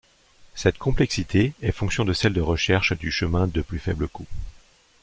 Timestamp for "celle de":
2.13-2.41